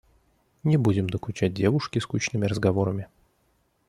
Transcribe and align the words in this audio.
Не 0.63 0.77
будем 0.77 1.07
докучать 1.11 1.53
девушке 1.53 2.01
скучными 2.01 2.47
разговорами. 2.47 3.07